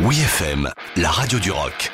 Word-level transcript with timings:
Oui 0.00 0.18
FM, 0.18 0.68
la 0.96 1.08
radio 1.08 1.38
du 1.38 1.52
rock. 1.52 1.92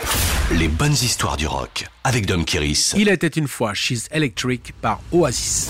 Les 0.58 0.68
bonnes 0.68 0.94
histoires 0.94 1.36
du 1.36 1.46
rock 1.46 1.86
avec 2.02 2.24
Dom 2.24 2.46
Kiris. 2.46 2.94
Il 2.96 3.10
était 3.10 3.28
une 3.28 3.46
fois 3.46 3.74
She's 3.74 4.08
Electric 4.10 4.72
par 4.80 5.02
Oasis. 5.12 5.68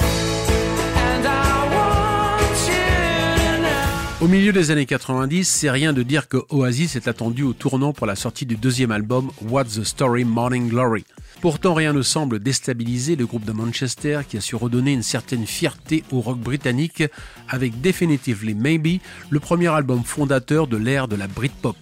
Au 4.21 4.29
milieu 4.29 4.53
des 4.53 4.71
années 4.71 4.87
90, 4.87 5.45
c'est 5.45 5.71
rien 5.71 5.93
de 5.93 6.05
dire 6.05 6.29
que 6.29 6.37
Oasis 6.51 6.95
est 6.95 7.09
attendu 7.09 7.43
au 7.43 7.53
tournant 7.53 7.93
pour 7.93 8.07
la 8.07 8.15
sortie 8.15 8.47
du 8.47 8.55
deuxième 8.55 8.93
album 8.93 9.33
What's 9.43 9.75
the 9.75 9.83
Story 9.83 10.25
Morning 10.25 10.69
Glory. 10.69 11.05
Pourtant, 11.41 11.75
rien 11.75 11.93
ne 11.93 12.03
semble 12.03 12.39
déstabiliser 12.39 13.17
le 13.17 13.27
groupe 13.27 13.45
de 13.45 13.53
Manchester 13.53 14.21
qui 14.29 14.37
a 14.37 14.41
su 14.41 14.55
redonner 14.55 14.93
une 14.93 15.03
certaine 15.03 15.47
fierté 15.47 16.05
au 16.13 16.21
rock 16.21 16.39
britannique 16.39 17.03
avec 17.49 17.81
Definitively 17.81 18.55
Maybe, 18.55 19.01
le 19.31 19.41
premier 19.41 19.69
album 19.69 20.05
fondateur 20.05 20.69
de 20.69 20.77
l'ère 20.77 21.09
de 21.09 21.17
la 21.17 21.27
Britpop. 21.27 21.77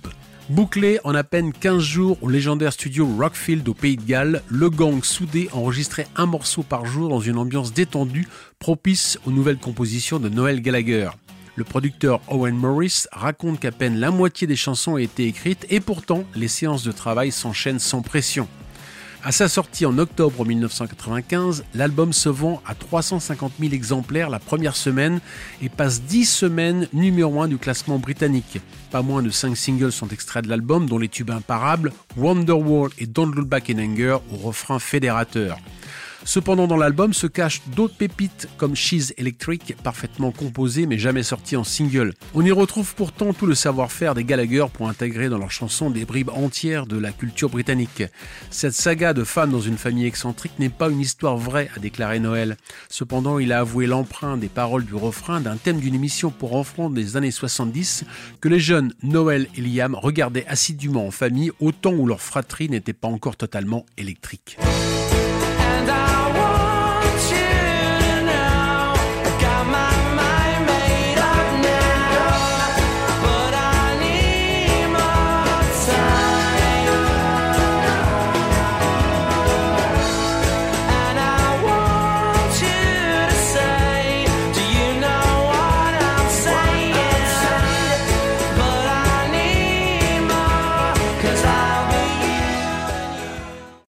Bouclé 0.48 0.98
en 1.04 1.14
à 1.14 1.24
peine 1.24 1.52
15 1.52 1.82
jours 1.82 2.16
au 2.22 2.30
légendaire 2.30 2.72
studio 2.72 3.06
Rockfield 3.18 3.68
au 3.68 3.74
Pays 3.74 3.98
de 3.98 4.02
Galles, 4.02 4.42
le 4.48 4.70
gang 4.70 5.04
soudé 5.04 5.50
enregistrait 5.52 6.06
un 6.16 6.24
morceau 6.24 6.62
par 6.62 6.86
jour 6.86 7.10
dans 7.10 7.20
une 7.20 7.36
ambiance 7.36 7.74
détendue 7.74 8.26
propice 8.58 9.18
aux 9.26 9.30
nouvelles 9.30 9.58
compositions 9.58 10.18
de 10.18 10.30
Noël 10.30 10.62
Gallagher. 10.62 11.10
Le 11.56 11.64
producteur 11.64 12.22
Owen 12.28 12.56
Morris 12.56 13.04
raconte 13.12 13.60
qu'à 13.60 13.72
peine 13.72 13.98
la 14.00 14.10
moitié 14.10 14.46
des 14.46 14.56
chansons 14.56 14.94
a 14.94 15.02
été 15.02 15.26
écrite 15.26 15.66
et 15.68 15.80
pourtant 15.80 16.24
les 16.34 16.48
séances 16.48 16.82
de 16.82 16.92
travail 16.92 17.30
s'enchaînent 17.30 17.78
sans 17.78 18.00
pression. 18.00 18.48
À 19.24 19.32
sa 19.32 19.48
sortie 19.48 19.84
en 19.84 19.98
octobre 19.98 20.46
1995, 20.46 21.64
l'album 21.74 22.12
se 22.12 22.28
vend 22.28 22.62
à 22.64 22.76
350 22.76 23.52
000 23.58 23.72
exemplaires 23.72 24.30
la 24.30 24.38
première 24.38 24.76
semaine 24.76 25.20
et 25.60 25.68
passe 25.68 26.02
10 26.02 26.24
semaines 26.24 26.88
numéro 26.92 27.42
1 27.42 27.48
du 27.48 27.58
classement 27.58 27.98
britannique. 27.98 28.60
Pas 28.92 29.02
moins 29.02 29.22
de 29.22 29.30
5 29.30 29.56
singles 29.56 29.90
sont 29.90 30.08
extraits 30.08 30.44
de 30.44 30.48
l'album, 30.48 30.88
dont 30.88 30.98
les 30.98 31.08
tubes 31.08 31.32
imparables 31.32 31.92
Wonderwall 32.16 32.90
et 32.98 33.06
Don't 33.06 33.34
Look 33.34 33.48
Back 33.48 33.70
in 33.70 33.80
Anger 33.80 34.18
au 34.32 34.36
refrain 34.36 34.78
fédérateur. 34.78 35.58
Cependant, 36.28 36.66
dans 36.66 36.76
l'album 36.76 37.14
se 37.14 37.26
cachent 37.26 37.62
d'autres 37.74 37.96
pépites 37.96 38.50
comme 38.58 38.76
She's 38.76 39.14
Electric, 39.16 39.74
parfaitement 39.82 40.30
composée 40.30 40.84
mais 40.84 40.98
jamais 40.98 41.22
sortie 41.22 41.56
en 41.56 41.64
single. 41.64 42.12
On 42.34 42.44
y 42.44 42.50
retrouve 42.50 42.94
pourtant 42.94 43.32
tout 43.32 43.46
le 43.46 43.54
savoir-faire 43.54 44.14
des 44.14 44.24
Gallagher 44.24 44.66
pour 44.70 44.90
intégrer 44.90 45.30
dans 45.30 45.38
leurs 45.38 45.50
chansons 45.50 45.88
des 45.88 46.04
bribes 46.04 46.28
entières 46.28 46.86
de 46.86 46.98
la 46.98 47.12
culture 47.12 47.48
britannique. 47.48 48.02
Cette 48.50 48.74
saga 48.74 49.14
de 49.14 49.24
fans 49.24 49.46
dans 49.46 49.62
une 49.62 49.78
famille 49.78 50.04
excentrique 50.04 50.58
n'est 50.58 50.68
pas 50.68 50.90
une 50.90 51.00
histoire 51.00 51.38
vraie, 51.38 51.70
a 51.74 51.78
déclaré 51.78 52.20
Noël. 52.20 52.58
Cependant, 52.90 53.38
il 53.38 53.50
a 53.50 53.60
avoué 53.60 53.86
l'emprunt 53.86 54.36
des 54.36 54.50
paroles 54.50 54.84
du 54.84 54.96
refrain 54.96 55.40
d'un 55.40 55.56
thème 55.56 55.80
d'une 55.80 55.94
émission 55.94 56.28
pour 56.28 56.56
enfants 56.56 56.90
des 56.90 57.16
années 57.16 57.30
70 57.30 58.04
que 58.42 58.50
les 58.50 58.60
jeunes 58.60 58.92
Noël 59.02 59.48
et 59.56 59.62
Liam 59.62 59.94
regardaient 59.94 60.46
assidûment 60.46 61.06
en 61.06 61.10
famille 61.10 61.52
au 61.58 61.72
temps 61.72 61.94
où 61.94 62.06
leur 62.06 62.20
fratrie 62.20 62.68
n'était 62.68 62.92
pas 62.92 63.08
encore 63.08 63.36
totalement 63.36 63.86
électrique. 63.96 64.58